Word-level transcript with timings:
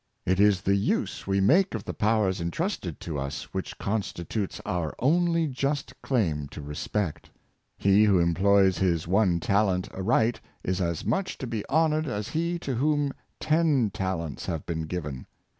It 0.25 0.39
is 0.39 0.61
the 0.61 0.75
use 0.75 1.27
we 1.27 1.39
make 1.39 1.75
of 1.75 1.83
the 1.85 1.93
powers 1.93 2.41
intrusted 2.41 2.99
to 3.01 3.19
us, 3.19 3.53
which 3.53 3.77
constitutes 3.77 4.59
our 4.65 4.95
only 4.97 5.45
just 5.45 5.93
claim 6.01 6.47
to 6.47 6.59
respect. 6.63 7.29
He 7.77 8.05
who 8.05 8.17
employs 8.17 8.79
his 8.79 9.07
one 9.07 9.39
talent 9.39 9.93
aright 9.93 10.41
is 10.63 10.81
as 10.81 11.05
much 11.05 11.37
to 11.37 11.45
be 11.45 11.63
hon 11.69 11.91
ored 11.91 12.07
as 12.07 12.29
he 12.29 12.57
to 12.61 12.73
whom 12.73 13.13
ten 13.39 13.91
talents 13.91 14.47
have 14.47 14.65
been 14.65 14.87
given. 14.87 15.27